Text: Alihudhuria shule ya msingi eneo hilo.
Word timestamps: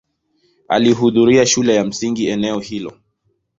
Alihudhuria 0.67 1.45
shule 1.45 1.75
ya 1.75 1.85
msingi 1.85 2.27
eneo 2.27 2.59
hilo. 2.59 2.97